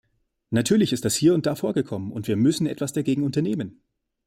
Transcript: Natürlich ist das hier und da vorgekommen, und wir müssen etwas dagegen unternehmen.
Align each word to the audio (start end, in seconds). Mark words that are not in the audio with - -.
Natürlich 0.49 0.93
ist 0.93 1.05
das 1.05 1.13
hier 1.13 1.35
und 1.35 1.45
da 1.45 1.53
vorgekommen, 1.53 2.11
und 2.11 2.27
wir 2.27 2.35
müssen 2.35 2.65
etwas 2.65 2.91
dagegen 2.91 3.21
unternehmen. 3.23 3.83